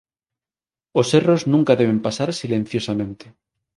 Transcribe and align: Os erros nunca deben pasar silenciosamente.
Os 0.99 1.07
erros 1.19 1.41
nunca 1.53 1.77
deben 1.81 1.99
pasar 2.05 2.29
silenciosamente. 2.41 3.25